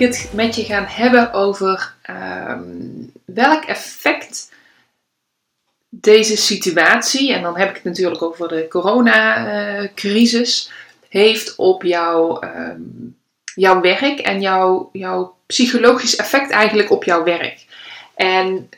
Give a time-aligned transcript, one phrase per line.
[0.00, 2.60] Ik het met je gaan hebben over ehm,
[3.24, 4.54] welk effect
[5.88, 10.70] deze situatie, en dan heb ik het natuurlijk over de coronacrisis,
[11.08, 12.80] heeft op jouw, ehm,
[13.54, 17.64] jouw werk en jouw, jouw psychologisch effect eigenlijk op jouw werk.
[18.14, 18.68] En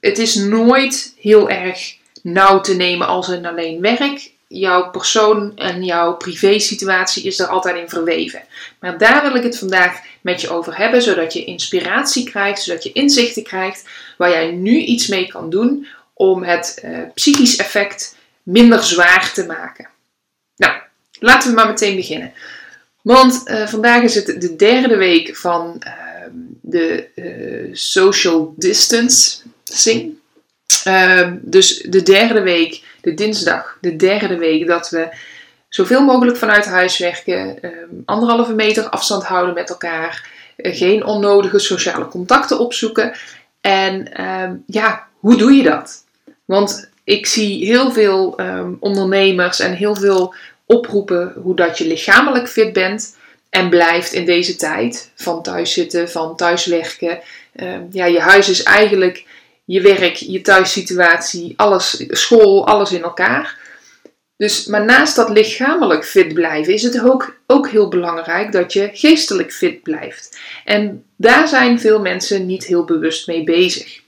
[0.00, 4.30] het is nooit heel erg nauw te nemen als een alleen werk.
[4.48, 8.42] Jouw persoon en jouw privé-situatie is er altijd in verweven.
[8.80, 12.82] Maar daar wil ik het vandaag met je over hebben, zodat je inspiratie krijgt, zodat
[12.82, 18.16] je inzichten krijgt waar jij nu iets mee kan doen om het uh, psychisch effect
[18.42, 19.88] minder zwaar te maken.
[20.56, 20.76] Nou,
[21.18, 22.32] laten we maar meteen beginnen.
[23.02, 25.92] Want uh, vandaag is het de derde week van uh,
[26.60, 30.16] de uh, social distancing.
[30.84, 35.08] Ehm, dus de derde week, de dinsdag, de derde week dat we
[35.68, 37.72] zoveel mogelijk vanuit huis werken, ehm,
[38.04, 43.12] anderhalve meter afstand houden met elkaar, geen onnodige sociale contacten opzoeken.
[43.60, 46.04] En um, ja, hoe doe je dat?
[46.44, 50.34] Want ik zie heel veel um, ondernemers en heel veel
[50.66, 53.16] oproepen hoe dat je lichamelijk fit bent
[53.50, 57.20] en blijft in deze tijd van thuiszitten, van thuiswerken.
[57.90, 59.24] Ja, je huis is eigenlijk
[59.68, 63.56] je werk, je thuissituatie, alles, school, alles in elkaar.
[64.36, 68.90] Dus, maar naast dat lichamelijk fit blijven is het ook, ook heel belangrijk dat je
[68.92, 70.38] geestelijk fit blijft.
[70.64, 74.00] En daar zijn veel mensen niet heel bewust mee bezig.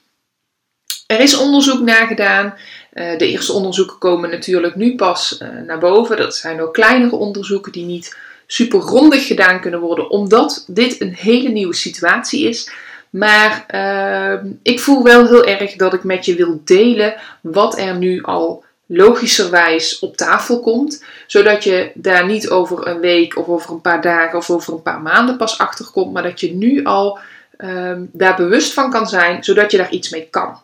[1.06, 2.54] Er is onderzoek naar gedaan.
[2.94, 6.16] Uh, de eerste onderzoeken komen natuurlijk nu pas uh, naar boven.
[6.16, 11.14] Dat zijn ook kleinere onderzoeken die niet super grondig gedaan kunnen worden, omdat dit een
[11.14, 12.70] hele nieuwe situatie is.
[13.10, 17.96] Maar uh, ik voel wel heel erg dat ik met je wil delen wat er
[17.96, 23.70] nu al logischerwijs op tafel komt, zodat je daar niet over een week of over
[23.70, 26.84] een paar dagen of over een paar maanden pas achter komt, maar dat je nu
[26.84, 27.18] al
[27.56, 30.58] ehm, daar bewust van kan zijn, zodat je daar iets mee kan.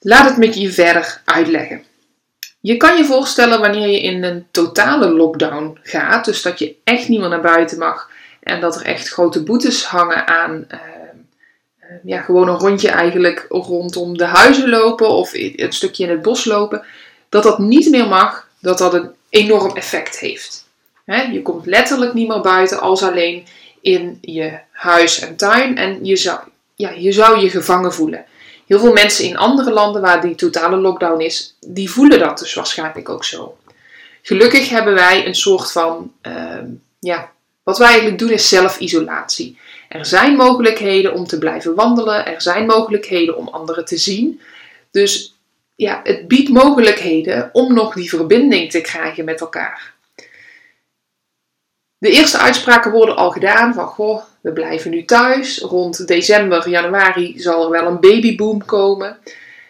[0.00, 1.84] Laat het met je verder uitleggen.
[2.60, 7.08] Je kan je voorstellen wanneer je in een totale lockdown gaat, dus dat je echt
[7.08, 8.10] niet meer naar buiten mag
[8.42, 10.78] en dat er echt grote boetes hangen aan uh,
[12.04, 16.44] ja, gewoon een rondje eigenlijk rondom de huizen lopen of een stukje in het bos
[16.44, 16.84] lopen,
[17.28, 20.66] dat dat niet meer mag, dat dat een enorm effect heeft.
[21.04, 23.46] He, je komt letterlijk niet meer buiten als alleen
[23.80, 26.38] in je huis en tuin en je zou
[26.78, 28.24] ja, je, zou je gevangen voelen.
[28.66, 32.54] Heel veel mensen in andere landen waar die totale lockdown is, die voelen dat dus
[32.54, 33.56] waarschijnlijk ook zo.
[34.22, 36.58] Gelukkig hebben wij een soort van, uh,
[36.98, 37.32] ja,
[37.62, 39.58] wat wij eigenlijk doen is zelfisolatie.
[39.88, 44.40] Er zijn mogelijkheden om te blijven wandelen, er zijn mogelijkheden om anderen te zien.
[44.90, 45.38] Dus
[45.74, 49.94] ja, het biedt mogelijkheden om nog die verbinding te krijgen met elkaar.
[51.98, 55.58] De eerste uitspraken worden al gedaan van goh, we blijven nu thuis.
[55.58, 59.18] Rond december, januari zal er wel een babyboom komen.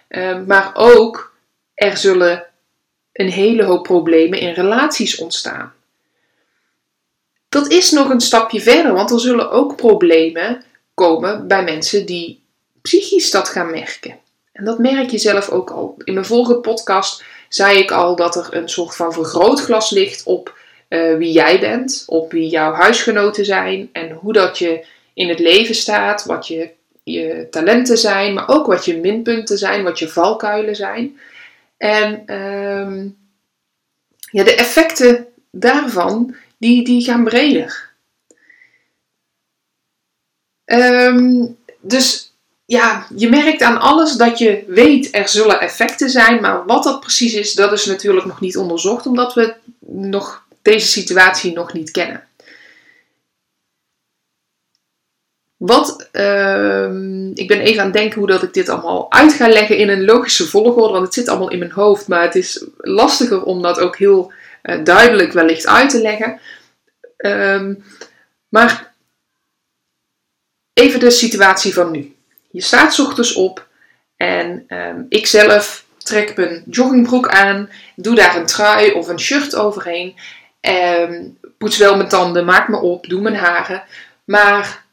[0.08, 1.32] Uh, maar ook
[1.74, 2.46] er zullen
[3.12, 5.72] een hele hoop problemen in relaties ontstaan.
[7.48, 10.62] Dat is nog een stapje verder, want er zullen ook problemen
[10.94, 12.42] komen bij mensen die
[12.82, 14.18] psychisch dat gaan merken.
[14.52, 15.94] En dat merk je zelf ook al.
[16.04, 20.56] In mijn vorige podcast zei ik al dat er een soort van vergrootglas ligt op
[20.88, 25.38] uh, wie jij bent, op wie jouw huisgenoten zijn en hoe dat je in het
[25.38, 26.70] leven staat, wat je,
[27.02, 31.18] je talenten zijn, maar ook wat je minpunten zijn, wat je valkuilen zijn.
[31.76, 33.16] En um,
[34.30, 37.86] ja, de effecten daarvan, die, die gaan breder.
[40.64, 42.32] Um, dus
[42.64, 47.00] ja, je merkt aan alles dat je weet er zullen effecten zijn, maar wat dat
[47.00, 49.54] precies is, dat is natuurlijk nog niet onderzocht, omdat we
[49.86, 52.26] nog deze situatie nog niet kennen.
[55.56, 56.84] Wat, uh,
[57.34, 59.88] ik ben even aan het denken hoe dat ik dit allemaal uit ga leggen in
[59.88, 63.62] een logische volgorde, want het zit allemaal in mijn hoofd, maar het is lastiger om
[63.62, 64.32] dat ook heel
[64.68, 66.40] uh, duidelijk wellicht uit te leggen.
[67.16, 67.84] Um,
[68.48, 68.94] maar
[70.72, 72.16] even de situatie van nu.
[72.50, 73.66] Je staat ochtends op
[74.16, 79.56] en um, ik zelf trek mijn joggingbroek aan, doe daar een trui of een shirt
[79.56, 80.16] overheen
[80.60, 83.84] Um, poets wel mijn tanden, maak me op, doe mijn haren.
[84.24, 84.84] Maar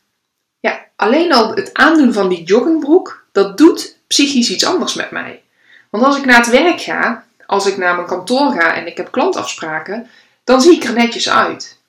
[0.60, 5.44] ja, alleen al het aandoen van die joggingbroek, dat doet psychisch iets anders met mij.
[5.90, 8.98] Want als ik naar het werk ga, als ik naar mijn kantoor ga en ik
[8.98, 10.10] heb klantafspraken,
[10.44, 11.80] dan zie ik er netjes uit.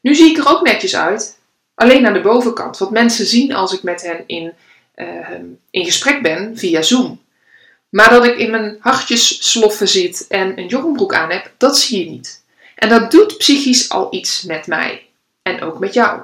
[0.00, 1.38] Nu zie ik er ook netjes uit,
[1.74, 2.78] alleen aan de bovenkant.
[2.78, 4.52] Wat mensen zien als ik met hen in,
[4.96, 5.06] uh,
[5.70, 7.20] in gesprek ben via Zoom.
[7.88, 12.04] Maar dat ik in mijn hartjes sloffen zit en een joggingbroek aan heb, dat zie
[12.04, 12.42] je niet.
[12.74, 15.06] En dat doet psychisch al iets met mij.
[15.42, 16.20] En ook met jou.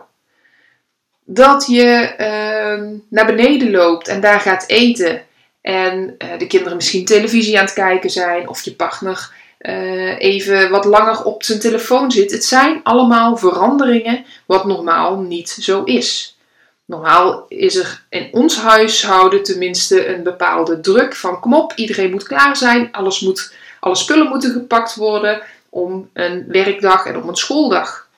[1.25, 5.23] Dat je uh, naar beneden loopt en daar gaat eten.
[5.65, 8.49] En uh, de kinderen misschien televisie aan het kijken zijn.
[8.49, 9.31] Of je partner
[9.61, 12.31] uh, even wat langer op zijn telefoon zit.
[12.31, 16.39] Het zijn allemaal veranderingen wat normaal niet zo is.
[16.85, 22.27] Normaal is er in ons huishouden tenminste een bepaalde druk van kom op, iedereen moet
[22.27, 27.37] klaar zijn, alles moet, alle spullen moeten gepakt worden om een werkdag en om een
[27.37, 28.09] schooldag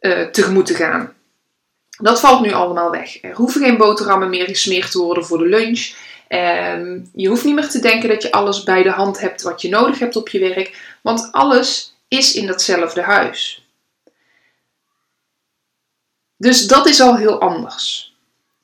[0.00, 1.12] uh, tegemoet te gaan.
[2.00, 3.22] Dat valt nu allemaal weg.
[3.22, 5.94] Er hoeven geen boterhammen meer gesmeerd te worden voor de lunch.
[6.28, 9.62] Um, je hoeft niet meer te denken dat je alles bij de hand hebt wat
[9.62, 13.66] je nodig hebt op je werk, want alles is in datzelfde huis.
[16.36, 18.14] Dus dat is al heel anders.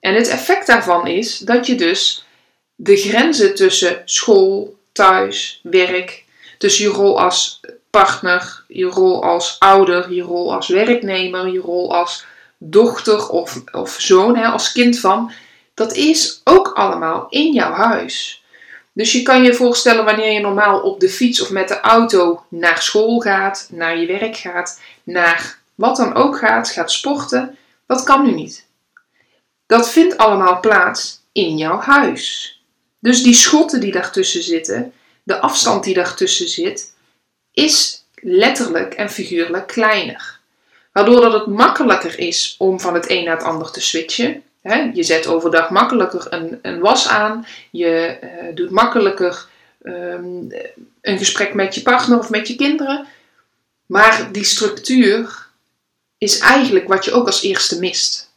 [0.00, 2.26] En het effect daarvan is dat je dus
[2.74, 6.24] de grenzen tussen school, thuis, werk,
[6.58, 11.94] tussen je rol als partner, je rol als ouder, je rol als werknemer, je rol
[11.94, 12.26] als
[12.58, 15.32] dochter of, of zoon, hè, als kind van,
[15.74, 18.44] dat is ook allemaal in jouw huis.
[18.92, 22.44] Dus je kan je voorstellen wanneer je normaal op de fiets of met de auto
[22.48, 27.56] naar school gaat, naar je werk gaat, naar wat dan ook gaat, gaat sporten,
[27.86, 28.66] dat kan nu niet.
[29.66, 32.52] Dat vindt allemaal plaats in jouw huis.
[32.98, 34.92] Dus die schotten die daartussen zitten,
[35.22, 36.94] de afstand die daartussen zit,
[37.52, 40.38] is letterlijk en figuurlijk kleiner.
[40.92, 44.42] Waardoor dat het makkelijker is om van het een naar het ander te switchen.
[44.72, 47.46] Je zet overdag makkelijker een, een was aan.
[47.70, 49.46] Je uh, doet makkelijker
[49.82, 50.48] um,
[51.00, 53.06] een gesprek met je partner of met je kinderen.
[53.86, 55.46] Maar die structuur
[56.18, 58.32] is eigenlijk wat je ook als eerste mist.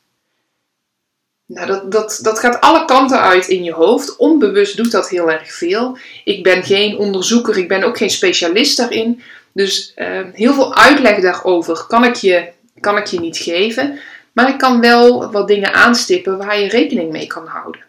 [1.45, 4.15] Nou, dat, dat, dat gaat alle kanten uit in je hoofd.
[4.15, 5.97] Onbewust doet dat heel erg veel.
[6.23, 9.21] Ik ben geen onderzoeker, ik ben ook geen specialist daarin.
[9.53, 12.47] Dus uh, heel veel uitleg daarover kan ik, je,
[12.79, 13.99] kan ik je niet geven.
[14.37, 17.81] Maar ik kan wel wat dingen aanstippen waar je rekening mee kan houden.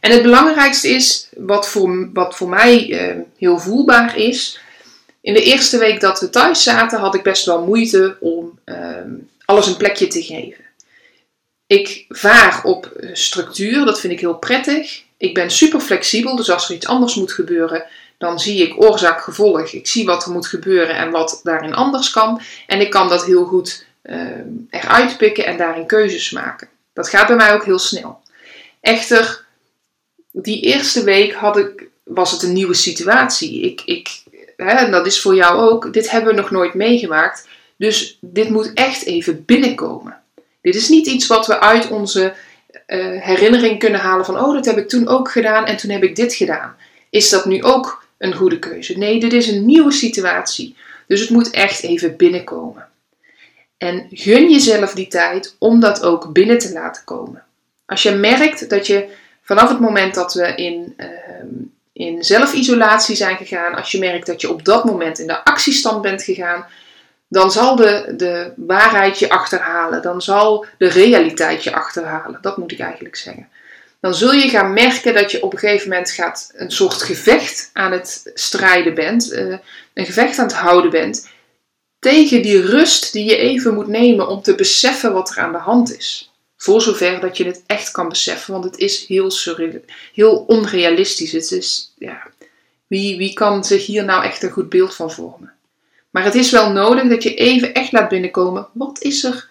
[0.00, 4.60] En het belangrijkste is, wat voor, wat voor mij uh, heel voelbaar is.
[5.20, 8.76] In de eerste week dat we thuis zaten, had ik best wel moeite om uh,
[9.44, 10.64] alles een plekje te geven.
[11.66, 15.02] Ik vaar op structuur, dat vind ik heel prettig.
[15.16, 17.84] Ik ben super flexibel, dus als er iets anders moet gebeuren,
[18.18, 19.72] dan zie ik oorzaak-gevolg.
[19.72, 22.40] Ik zie wat er moet gebeuren en wat daarin anders kan.
[22.66, 24.26] En ik kan dat heel goed uh,
[24.70, 26.68] eruit pikken en daarin keuzes maken.
[26.92, 28.20] Dat gaat bij mij ook heel snel.
[28.80, 29.44] Echter,
[30.30, 33.60] die eerste week had ik, was het een nieuwe situatie.
[33.60, 34.22] Ik, ik,
[34.56, 35.92] hè, en dat is voor jou ook.
[35.92, 37.48] Dit hebben we nog nooit meegemaakt.
[37.76, 40.20] Dus dit moet echt even binnenkomen.
[40.60, 42.34] Dit is niet iets wat we uit onze
[42.86, 46.02] uh, herinnering kunnen halen van, oh, dat heb ik toen ook gedaan en toen heb
[46.02, 46.76] ik dit gedaan.
[47.10, 48.98] Is dat nu ook een goede keuze?
[48.98, 50.76] Nee, dit is een nieuwe situatie.
[51.06, 52.88] Dus het moet echt even binnenkomen.
[53.82, 57.44] En gun jezelf die tijd om dat ook binnen te laten komen.
[57.86, 59.08] Als je merkt dat je
[59.42, 61.06] vanaf het moment dat we in, uh,
[61.92, 66.02] in zelfisolatie zijn gegaan, als je merkt dat je op dat moment in de actiestand
[66.02, 66.66] bent gegaan,
[67.28, 70.02] dan zal de, de waarheid je achterhalen.
[70.02, 72.38] Dan zal de realiteit je achterhalen.
[72.42, 73.48] Dat moet ik eigenlijk zeggen.
[74.00, 77.70] Dan zul je gaan merken dat je op een gegeven moment gaat een soort gevecht
[77.72, 79.32] aan het strijden bent.
[79.32, 79.56] Uh,
[79.94, 81.28] een gevecht aan het houden bent.
[82.02, 85.58] Tegen die rust die je even moet nemen om te beseffen wat er aan de
[85.58, 86.32] hand is.
[86.56, 88.52] Voor zover dat je het echt kan beseffen.
[88.52, 89.80] Want het is heel, surreal,
[90.12, 91.32] heel onrealistisch.
[91.32, 92.30] Het is, ja,
[92.86, 95.52] wie, wie kan zich hier nou echt een goed beeld van vormen?
[96.10, 98.66] Maar het is wel nodig dat je even echt laat binnenkomen.
[98.72, 99.48] Wat is er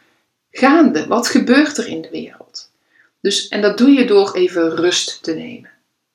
[0.51, 1.08] gaande?
[1.08, 2.70] Wat gebeurt er in de wereld?
[3.22, 5.70] Dus, en dat doe je door even rust te nemen.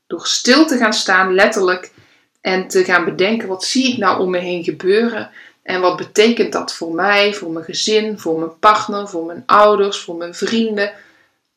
[0.07, 1.93] Door stil te gaan staan, letterlijk,
[2.41, 5.31] en te gaan bedenken: wat zie ik nou om me heen gebeuren?
[5.67, 9.99] En wat betekent dat voor mij, voor mijn gezin, voor mijn partner, voor mijn ouders,
[9.99, 10.93] voor mijn vrienden,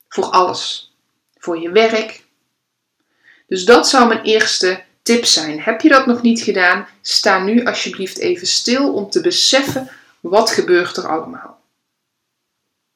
[0.08, 0.94] voor alles.
[1.38, 2.24] Voor je werk.
[3.48, 5.62] Dus dat zou mijn eerste tips zijn.
[5.62, 6.88] Heb je dat nog niet gedaan?
[7.02, 9.90] Sta nu alsjeblieft even stil om te beseffen
[10.20, 11.60] wat gebeurt er allemaal.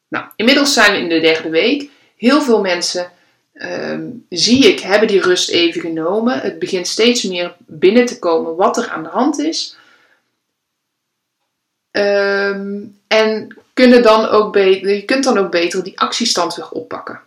[0.07, 1.89] Nou, inmiddels zijn we in de derde week.
[2.17, 3.11] Heel veel mensen
[3.53, 6.39] ehm, zie ik hebben die rust even genomen.
[6.39, 9.77] Het begint steeds meer binnen te komen wat er aan de hand is.
[11.93, 17.21] Ehm, en kunnen dan ook je kunt dan ook beter die actiestand weer oppakken.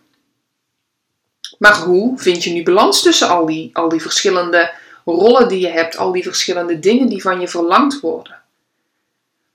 [1.57, 4.71] Maar hoe vind je nu balans tussen al die, al die verschillende
[5.05, 8.41] rollen die je hebt, al die verschillende dingen die van je verlangd worden?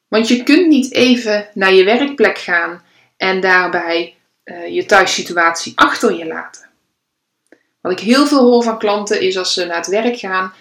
[0.08, 2.82] Want je kunt niet even naar je werkplek gaan
[3.16, 6.68] en daarbij uh, je thuissituatie achter je laten.
[7.80, 10.52] Wat ik heel veel hoor van klanten is als ze naar het werk gaan,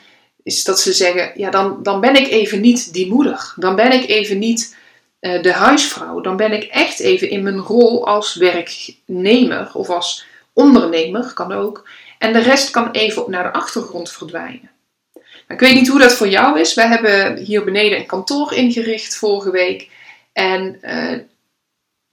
[0.43, 3.53] is dat ze zeggen: Ja, dan, dan ben ik even niet die moeder.
[3.55, 4.75] Dan ben ik even niet
[5.21, 6.21] uh, de huisvrouw.
[6.21, 11.87] Dan ben ik echt even in mijn rol als werknemer of als ondernemer, kan ook.
[12.17, 14.71] En de rest kan even naar de achtergrond verdwijnen.
[15.13, 16.73] Nou, ik weet niet hoe dat voor jou is.
[16.73, 19.89] We hebben hier beneden een kantoor ingericht vorige week.
[20.33, 21.19] En uh,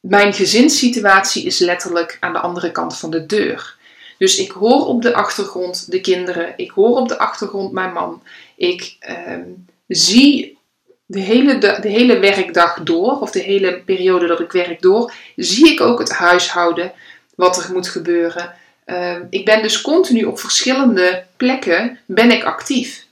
[0.00, 3.76] mijn gezinssituatie is letterlijk aan de andere kant van de deur.
[4.18, 8.22] Dus ik hoor op de achtergrond de kinderen, ik hoor op de achtergrond mijn man.
[8.56, 9.38] Ik uh,
[9.87, 10.58] zie
[11.06, 15.72] de hele, de, hele werkdag door, of de hele periode dat ik werk door, zie
[15.72, 16.92] ik ook het huishouden,
[17.34, 18.54] wat er moet gebeuren.
[18.87, 23.06] Uh, ik ben dus continu op verschillende plekken ben ik actief.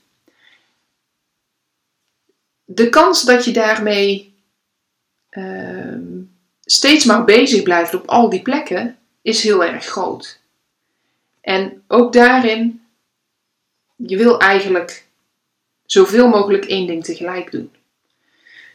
[2.65, 4.35] De kans dat je daarmee
[5.31, 5.97] uh,
[6.63, 10.39] steeds maar bezig blijft op al die plekken is heel erg groot.
[11.47, 12.81] En ook daarin,
[13.95, 15.05] je wil eigenlijk
[15.85, 17.71] zoveel mogelijk één ding tegelijk doen.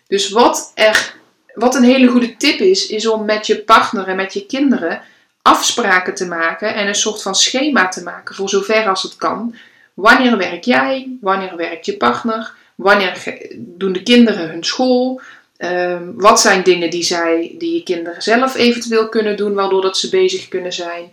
[0.06, 1.14] Dus wat, er,
[1.54, 5.02] wat een hele goede tip is, is om met je partner en met je kinderen
[5.42, 9.54] afspraken te maken en een soort van schema te maken voor zover als het kan.
[9.94, 11.16] Wanneer werk jij?
[11.20, 12.54] Wanneer werkt je partner?
[12.74, 15.20] Wanneer doen de kinderen hun school?
[15.56, 19.96] Ehm, wat zijn dingen die, zij, die je kinderen zelf eventueel kunnen doen, waardoor dat
[19.96, 21.12] ze bezig kunnen zijn?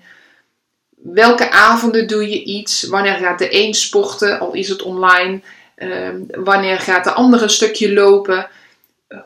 [1.04, 2.84] Welke avonden doe je iets?
[2.84, 5.42] Wanneer gaat de een sporten, al is het online?
[5.76, 8.50] Ehm, wanneer gaat de andere een stukje lopen?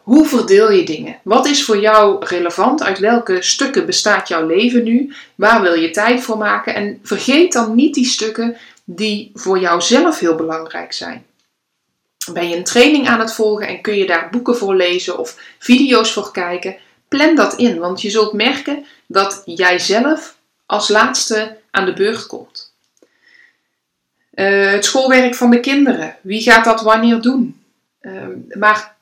[0.03, 1.19] Hoe verdeel je dingen?
[1.23, 2.83] Wat is voor jou relevant?
[2.83, 5.13] Uit welke stukken bestaat jouw leven nu?
[5.35, 6.75] Waar wil je tijd voor maken?
[6.75, 11.25] En vergeet dan niet die stukken die voor jou zelf heel belangrijk zijn.
[12.33, 15.37] Ben je een training aan het volgen en kun je daar boeken voor lezen of
[15.59, 16.75] video's voor kijken?
[17.07, 22.27] Plan dat in, want je zult merken dat jij zelf als laatste aan de beurt
[22.27, 22.73] komt.
[24.33, 26.17] Uh, het schoolwerk van de kinderen.
[26.21, 27.63] Wie gaat dat wanneer doen?
[28.01, 28.27] Uh,
[28.57, 28.95] maar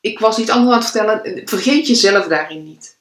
[0.00, 1.48] ik was iets anders aan het vertellen.
[1.48, 2.96] Vergeet jezelf daarin niet.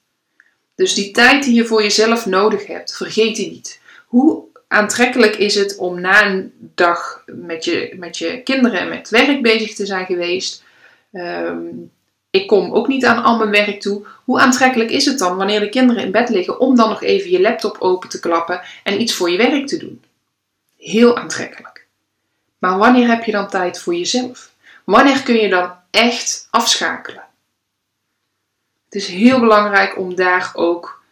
[0.76, 3.80] Dus die tijd die je voor jezelf nodig hebt, vergeet die niet.
[4.06, 9.10] Hoe aantrekkelijk is het om na een dag met je, met je kinderen en met
[9.10, 10.64] werk bezig te zijn geweest?
[11.12, 11.92] Um,
[12.32, 14.06] ik kom ook niet aan al mijn werk toe.
[14.24, 17.32] Hoe aantrekkelijk is het dan wanneer de kinderen in bed liggen om dan nog even
[17.32, 20.04] je laptop open te klappen en iets voor je werk te doen?
[20.78, 21.86] Heel aantrekkelijk.
[22.58, 24.52] Maar wanneer heb je dan tijd voor jezelf?
[24.84, 27.24] Wanneer kun je dan echt afschakelen?
[28.86, 31.04] Het is heel belangrijk om daar ook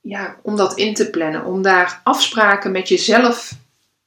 [0.00, 3.52] ja, om dat in te plannen, om daar afspraken met jezelf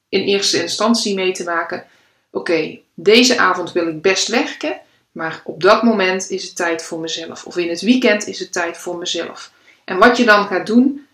[0.08, 1.86] in eerste instantie mee te maken.
[2.30, 4.80] Oké, deze avond wil ik best werken.
[5.18, 7.44] Maar op dat moment is het tijd voor mezelf.
[7.44, 9.52] Of in het weekend is het tijd voor mezelf.
[9.84, 11.06] En wat je dan gaat doen,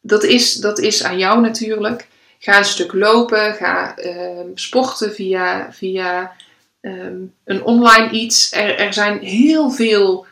[0.00, 2.06] dat is, dat is aan jou natuurlijk.
[2.38, 6.36] Ga een stuk lopen, ga uh, sporten via, via
[6.80, 8.52] ehm, een online iets.
[8.52, 10.26] Er, er zijn heel veel,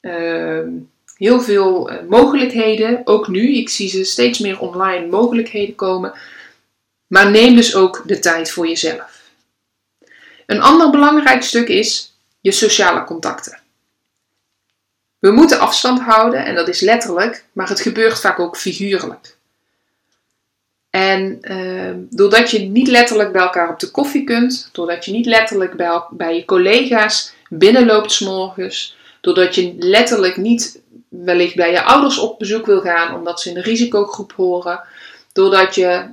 [0.00, 0.68] ehm,
[1.16, 3.56] heel veel eh, mogelijkheden, ook nu.
[3.56, 6.12] Ik zie ze steeds meer online mogelijkheden komen.
[7.06, 9.22] Maar neem dus ook de tijd voor jezelf.
[10.46, 12.12] Een ander belangrijk stuk is
[12.44, 13.58] je sociale contacten.
[15.18, 19.36] We moeten afstand houden en dat is letterlijk, maar het gebeurt vaak ook figuurlijk.
[20.90, 25.26] En uh, doordat je niet letterlijk bij elkaar op de koffie kunt, doordat je niet
[25.26, 32.18] letterlijk bij, bij je collega's binnenloopt s'morgens, doordat je letterlijk niet wellicht bij je ouders
[32.18, 34.80] op bezoek wil gaan omdat ze in de risicogroep horen,
[35.32, 36.08] doordat je uh,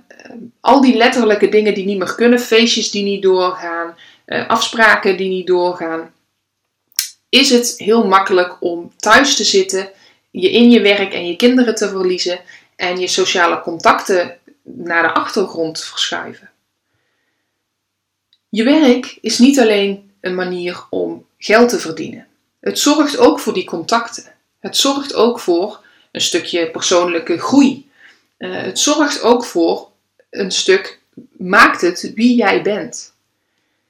[0.60, 3.96] al die letterlijke dingen die niet meer kunnen, feestjes die niet doorgaan,
[4.26, 6.12] uh, afspraken die niet doorgaan,
[7.32, 9.90] is het heel makkelijk om thuis te zitten,
[10.32, 12.40] je in je werk en je kinderen te verliezen
[12.76, 16.50] en je sociale contacten naar de achtergrond verschuiven.
[18.50, 22.28] Je werk is niet alleen een manier om geld te verdienen.
[22.60, 24.34] Het zorgt ook voor die contacten.
[24.60, 27.90] Het zorgt ook voor een stukje persoonlijke groei.
[28.38, 29.90] Uh, het zorgt ook voor
[30.30, 31.00] een stuk,
[31.32, 33.14] maakt het wie jij bent.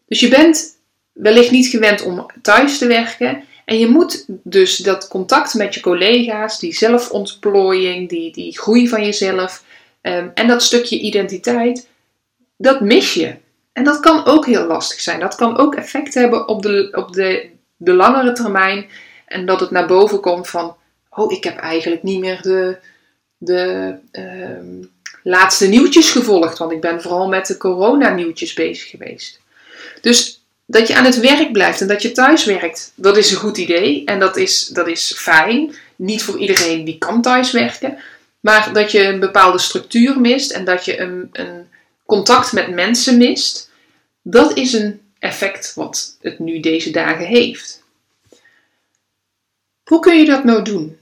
[0.07, 0.79] Dus je bent
[1.11, 3.43] wellicht niet gewend om thuis te werken.
[3.65, 9.03] En je moet dus dat contact met je collega's, die zelfontplooiing, die, die groei van
[9.03, 9.63] jezelf
[10.01, 11.87] ehm, en dat stukje identiteit,
[12.57, 13.35] dat mis je.
[13.73, 15.19] En dat kan ook heel lastig zijn.
[15.19, 17.49] Dat kan ook effect hebben op de, op de
[17.83, 18.89] de langere termijn.
[19.25, 20.75] En dat het naar boven komt van,
[21.09, 22.77] oh, ik heb eigenlijk niet meer de,
[23.37, 24.83] de ehm,
[25.23, 26.57] laatste nieuwtjes gevolgd.
[26.57, 29.39] Want ik ben vooral met de corona-nieuwtjes bezig geweest.
[30.01, 30.40] Dus
[30.71, 33.57] dat je aan het werk blijft en dat je thuis werkt, dat is een goed
[33.57, 34.05] idee.
[34.05, 35.75] En dat is, dat is fijn.
[35.95, 37.97] Niet voor iedereen die kan thuis werken.
[38.39, 41.69] Maar dat je een bepaalde structuur mist en dat je een, een
[42.05, 43.69] contact met mensen mist,
[44.21, 47.83] dat is een effect wat het nu deze dagen heeft.
[49.83, 50.97] Hoe kun je dat nou doen?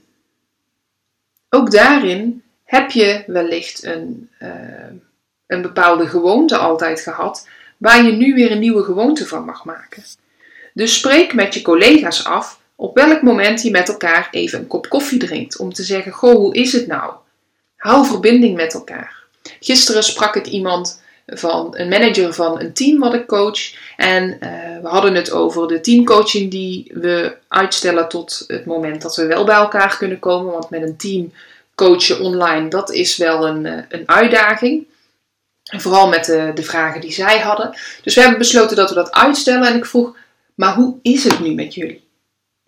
[1.48, 4.50] Ook daarin heb je wellicht een, uh,
[5.46, 7.48] een bepaalde gewoonte altijd gehad,
[7.80, 10.02] waar je nu weer een nieuwe gewoonte van mag maken.
[10.74, 14.88] Dus spreek met je collega's af op welk moment je met elkaar even een kop
[14.88, 17.12] koffie drinkt, om te zeggen: Goh, hoe is het nou?
[17.76, 19.16] Hou verbinding met elkaar.
[19.60, 23.74] Gisteren sprak ik iemand van een manager van een team wat ik coach.
[23.96, 24.38] En uh,
[24.82, 29.44] we hadden het over de teamcoaching die we uitstellen tot het moment dat we wel
[29.44, 30.52] bij elkaar kunnen komen.
[30.52, 31.32] Want met een team
[31.74, 34.86] coachen online, dat is wel een, uh, een uitdaging.
[35.70, 37.76] Vooral met de, de vragen die zij hadden.
[38.02, 39.68] Dus we hebben besloten dat we dat uitstellen.
[39.68, 40.16] En ik vroeg,
[40.54, 42.08] maar hoe is het nu met jullie?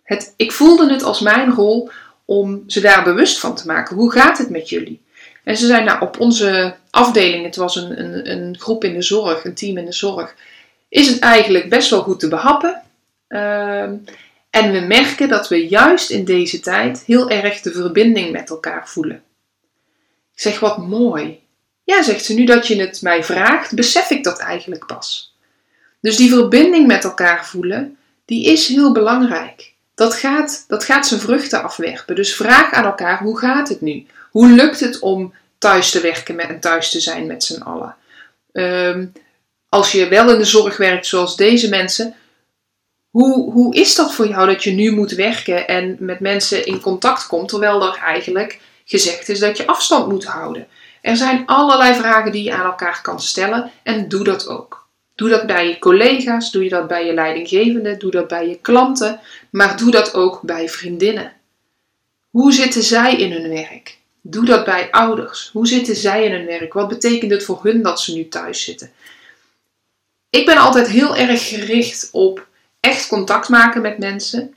[0.03, 1.89] Het, ik voelde het als mijn rol
[2.25, 3.95] om ze daar bewust van te maken.
[3.95, 5.01] Hoe gaat het met jullie?
[5.43, 9.01] En ze zijn nou, op onze afdeling, het was een, een, een groep in de
[9.01, 10.35] zorg, een team in de zorg,
[10.89, 12.81] is het eigenlijk best wel goed te behappen.
[13.27, 13.95] Ehm,
[14.49, 18.89] en we merken dat we juist in deze tijd heel erg de verbinding met elkaar
[18.89, 19.23] voelen.
[20.33, 21.42] Ik zeg wat mooi.
[21.83, 25.35] Ja, zegt ze, nu dat je het mij vraagt, besef ik dat eigenlijk pas.
[26.01, 29.73] Dus die verbinding met elkaar voelen, die is heel belangrijk.
[29.95, 32.15] Dat gaat, dat gaat zijn vruchten afwerpen.
[32.15, 34.05] Dus vraag aan elkaar, hoe gaat het nu?
[34.31, 37.95] Hoe lukt het om thuis te werken en thuis te zijn met z'n allen?
[38.51, 39.11] Um,
[39.69, 42.15] als je wel in de zorg werkt zoals deze mensen,
[43.09, 46.79] hoe, hoe is dat voor jou dat je nu moet werken en met mensen in
[46.79, 50.67] contact komt, terwijl er eigenlijk gezegd is dat je afstand moet houden?
[51.03, 54.87] Er zijn allerlei vragen die je aan elkaar kan stellen en doe dat ook.
[55.15, 58.57] Doe dat bij je collega's, doe je dat bij je leidinggevende, doe dat bij je
[58.61, 61.33] klanten, maar doe dat ook bij vriendinnen.
[62.29, 63.97] Hoe zitten zij in hun werk?
[64.21, 65.49] Doe dat bij ouders.
[65.53, 66.73] Hoe zitten zij in hun werk?
[66.73, 68.91] Wat betekent het voor hun dat ze nu thuis zitten?
[70.29, 72.47] Ik ben altijd heel erg gericht op
[72.79, 74.53] echt contact maken met mensen.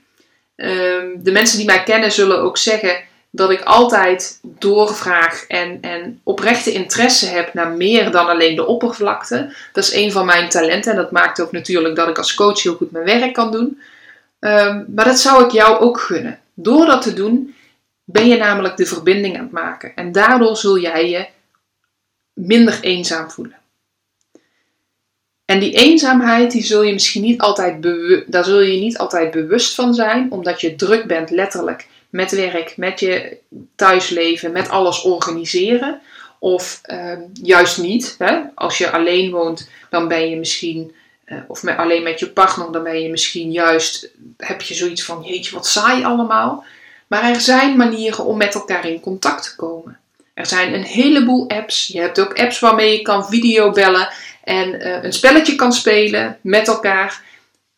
[0.56, 3.04] Ehm, de mensen die mij kennen zullen ook zeggen
[3.36, 9.54] dat ik altijd doorvraag en, en oprechte interesse heb naar meer dan alleen de oppervlakte.
[9.72, 12.62] Dat is een van mijn talenten en dat maakt ook natuurlijk dat ik als coach
[12.62, 13.80] heel goed mijn werk kan doen.
[14.38, 16.40] Ehm, maar dat zou ik jou ook gunnen.
[16.54, 17.54] Door dat te doen
[18.04, 19.92] ben je namelijk de verbinding aan het maken.
[19.94, 21.26] En daardoor zul jij je
[22.32, 23.56] minder eenzaam voelen.
[25.44, 27.82] En die eenzaamheid, die zul je misschien niet altijd
[28.26, 32.76] daar zul je niet altijd bewust van zijn, omdat je druk bent letterlijk met werk,
[32.76, 33.36] met je
[33.74, 36.00] thuisleven, met alles organiseren.
[36.38, 38.14] Of uh, juist niet.
[38.18, 38.40] Hè?
[38.54, 40.94] Als je alleen woont, dan ben je misschien,
[41.26, 45.04] uh, of met, alleen met je partner, dan ben je misschien juist, heb je zoiets
[45.04, 46.64] van, jeetje, wat saai allemaal.
[47.06, 49.98] Maar er zijn manieren om met elkaar in contact te komen.
[50.34, 51.86] Er zijn een heleboel apps.
[51.86, 54.08] Je hebt ook apps waarmee je kan videobellen
[54.44, 57.22] en uh, een spelletje kan spelen met elkaar.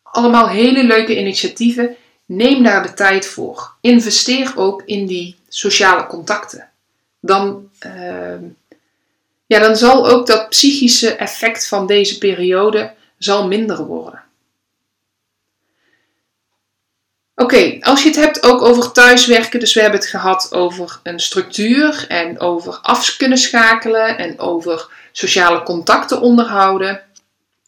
[0.03, 1.95] Allemaal hele leuke initiatieven.
[2.31, 3.71] Neem daar de tijd voor.
[3.81, 6.69] Investeer ook in die sociale contacten.
[7.19, 8.41] Dan, uh,
[9.45, 14.23] ja, dan zal ook dat psychische effect van deze periode zal minder worden.
[17.35, 21.19] Oké, als je het hebt ook over thuiswerken, dus we hebben het gehad over een
[21.19, 27.01] structuur en over af kunnen schakelen en over sociale contacten onderhouden.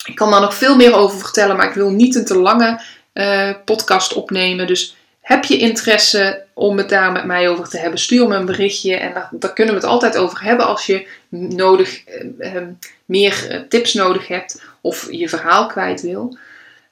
[0.06, 2.82] Ik kan daar nog veel meer over vertellen, maar ik wil niet een te lange
[3.13, 4.67] uh, podcast opnemen.
[4.67, 8.45] Dus heb je interesse om het daar met mij over te hebben, stuur me een
[8.45, 12.08] berichtje en daar, kunnen we het altijd over hebben als je nodig,
[12.39, 12.67] uh, uh,
[13.06, 16.38] meer tips nodig hebt of je verhaal kwijt wil.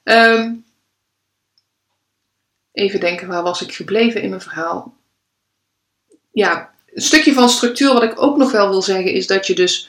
[0.04, 0.64] Um,
[2.72, 4.96] Even denken, waar was ik gebleven in mijn verhaal?
[6.32, 9.54] Ja, een stukje van structuur wat ik ook nog wel wil zeggen is dat je
[9.54, 9.88] dus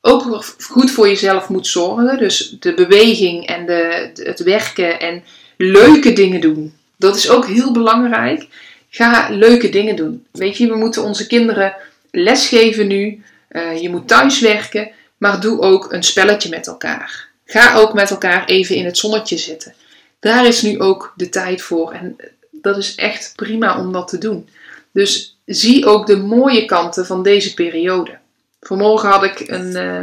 [0.00, 2.18] ook goed voor jezelf moet zorgen.
[2.18, 5.24] Dus de beweging en de, het werken en
[5.62, 6.74] leuke dingen doen.
[6.96, 8.46] Dat is ook heel belangrijk.
[8.90, 10.26] Ga leuke dingen doen.
[10.30, 11.74] Weet je, we moeten onze kinderen
[12.10, 13.22] lesgeven nu.
[13.50, 17.28] Uh, je moet thuiswerken, maar doe ook een spelletje met elkaar.
[17.44, 19.74] Ga ook met elkaar even in het zonnetje zitten
[20.20, 21.92] daar is nu ook de tijd voor.
[21.92, 22.16] En
[22.50, 24.48] dat is echt prima om dat te doen.
[24.92, 28.18] Dus zie ook de mooie kanten van deze periode.
[28.60, 30.02] Vanmorgen had ik een, uh,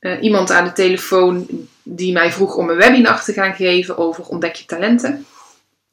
[0.00, 1.46] uh, iemand aan de telefoon
[1.82, 5.26] die mij vroeg om een webinar te gaan geven over ontdek je talenten.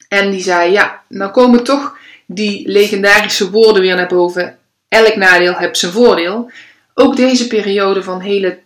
[0.07, 4.57] En die zei, ja, nou komen toch die legendarische woorden weer naar boven.
[4.87, 6.51] Elk nadeel heeft zijn voordeel.
[6.93, 8.59] Ook deze periode van hele,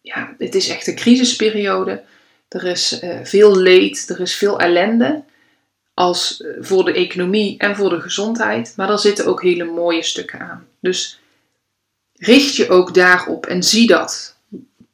[0.00, 2.02] ja, het is echt een crisisperiode.
[2.48, 5.22] Er is uh, veel leed, er is veel ellende.
[5.94, 8.72] Als uh, voor de economie en voor de gezondheid.
[8.76, 10.66] Maar er zitten ook hele mooie stukken aan.
[10.80, 11.20] Dus
[12.12, 14.35] richt je ook daarop en zie dat.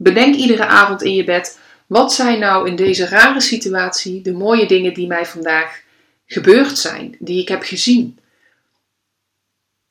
[0.02, 1.58] Bedenk iedere avond in je bed.
[1.86, 5.82] Wat zijn nou in deze rare situatie de mooie dingen die mij vandaag
[6.26, 8.18] gebeurd zijn, die ik heb gezien,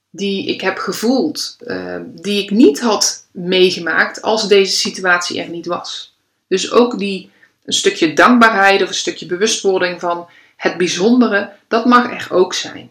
[0.10, 5.66] die ik heb gevoeld, uh, die ik niet had meegemaakt als deze situatie er niet
[5.66, 6.16] was.
[6.48, 7.30] Dus ook die
[7.66, 12.90] een stukje dankbaarheid of een stukje bewustwording van het bijzondere, dat mag er ook zijn.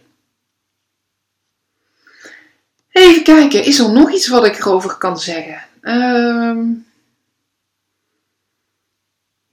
[2.90, 5.62] Even kijken, is er nog iets wat ik erover kan zeggen?
[5.82, 6.58] Uh,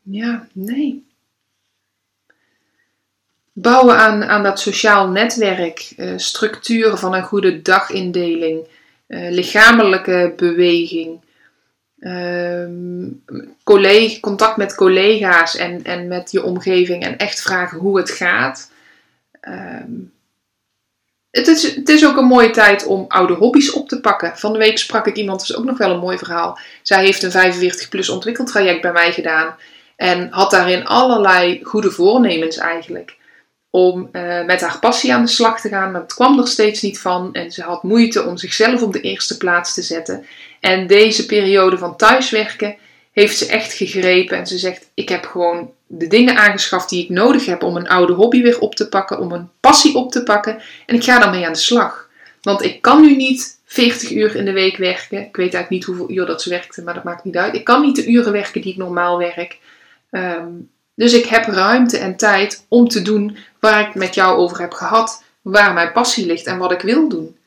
[0.09, 1.05] ja, nee
[3.59, 8.67] bouwen aan, aan dat sociaal netwerk, uh, structuren van een goede dagindeling,
[9.07, 11.25] uh, lichamelijke beweging,
[13.63, 18.71] collega, contact met collega's en, en met je omgeving en echt vragen hoe het gaat.
[19.41, 19.91] Ehm,
[21.31, 24.37] het, is, het is ook een mooie tijd om oude hobby's op te pakken.
[24.37, 26.59] Van de week sprak ik iemand, dat is ook nog wel een mooi verhaal.
[26.81, 29.55] Zij heeft een 45-plus ontwikkeltraject bij mij gedaan.
[29.97, 33.15] En had daarin allerlei goede voornemens eigenlijk
[33.69, 35.91] om uh, met haar passie aan de slag te gaan.
[35.91, 37.33] Maar het kwam er steeds niet van.
[37.33, 40.25] En ze had moeite om zichzelf op de eerste plaats te zetten.
[40.59, 42.75] En deze periode van thuiswerken
[43.11, 44.37] heeft ze echt gegrepen.
[44.37, 47.89] En ze zegt: Ik heb gewoon de dingen aangeschaft die ik nodig heb om een
[47.89, 50.61] oude hobby weer op te pakken, om een passie op te pakken.
[50.85, 52.09] En ik ga daarmee aan de slag.
[52.41, 55.17] Want ik kan nu niet 40 uur in de week werken.
[55.17, 57.55] Ik weet eigenlijk niet hoeveel uur dat ze werkte, maar dat maakt niet uit.
[57.55, 59.57] Ik kan niet de uren werken die ik normaal werk.
[60.11, 64.59] Um, dus ik heb ruimte en tijd om te doen waar ik met jou over
[64.59, 67.37] heb gehad, waar mijn passie ligt en wat ik wil doen.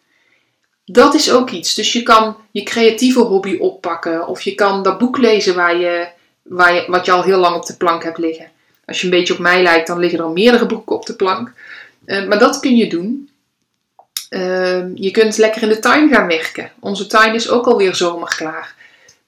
[0.85, 1.75] Dat is ook iets.
[1.75, 6.09] Dus je kan je creatieve hobby oppakken of je kan dat boek lezen waar je,
[6.43, 8.51] waar je, wat je al heel lang op de plank hebt liggen.
[8.85, 11.53] Als je een beetje op mij lijkt, dan liggen er meerdere boeken op de plank.
[12.07, 13.31] Uh, maar dat kun je doen.
[14.31, 16.73] Uh, je kunt lekker in de tuin gaan werken.
[16.81, 18.75] Onze tuin is ook alweer zomerklaar.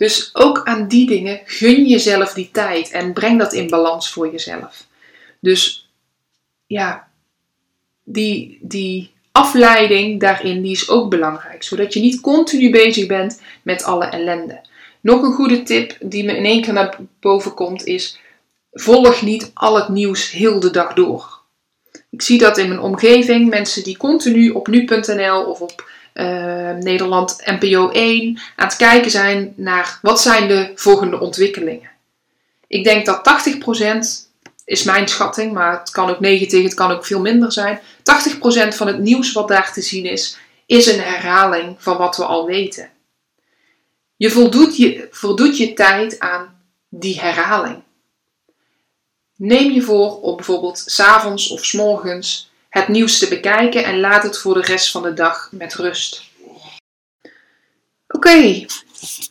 [0.03, 4.31] Dus ook aan die dingen gun jezelf die tijd en breng dat in balans voor
[4.31, 4.87] jezelf.
[5.41, 5.91] Dus
[6.67, 7.09] ja,
[8.05, 13.83] die, die afleiding daarin die is ook belangrijk, zodat je niet continu bezig bent met
[13.83, 14.61] alle ellende.
[15.01, 18.19] Nog een goede tip die me in één keer naar boven komt is:
[18.73, 21.41] volg niet al het nieuws heel de dag door.
[22.11, 27.43] Ik zie dat in mijn omgeving, mensen die continu op nu.nl of op uh, Nederland
[27.45, 31.91] NPO 1 aan het kijken zijn naar wat zijn de volgende ontwikkelingen.
[32.67, 33.53] Ik denk dat
[34.27, 34.31] 80%
[34.65, 37.81] is mijn schatting, maar het kan ook 90, het kan ook veel minder zijn.
[37.81, 37.83] 80%
[38.69, 42.47] van het nieuws wat daar te zien is, is een herhaling van wat we al
[42.47, 42.91] weten.
[44.17, 47.83] Je voldoet je, voldoet je tijd aan die herhaling.
[49.37, 54.39] Neem je voor om bijvoorbeeld s'avonds of morgens het nieuws te bekijken en laat het
[54.39, 56.23] voor de rest van de dag met rust.
[58.09, 58.67] Oké,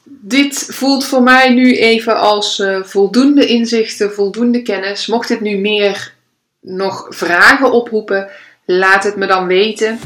[0.05, 5.07] dit voelt voor mij nu even als uh, voldoende inzichten, voldoende kennis.
[5.07, 6.13] Mocht dit nu meer
[6.59, 8.29] nog vragen oproepen,
[8.65, 9.99] laat het me dan weten.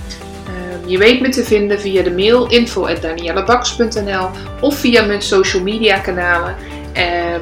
[0.50, 4.30] Uh, je weet me te vinden via de mail info.daniellebaks.nl
[4.62, 6.56] of via mijn social media kanalen.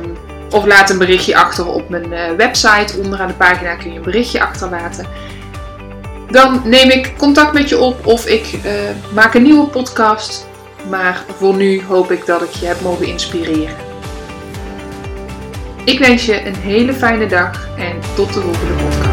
[0.02, 0.18] Um,
[0.52, 2.98] of laat een berichtje achter op mijn uh, website.
[2.98, 5.08] Onderaan de pagina kun je een berichtje achterlaten.
[6.34, 8.72] Dan neem ik contact met je op of ik uh,
[9.14, 10.48] maak een nieuwe podcast.
[10.90, 13.76] Maar voor nu hoop ik dat ik je heb mogen inspireren.
[15.86, 19.13] Ik wens je een hele fijne dag en tot de volgende podcast.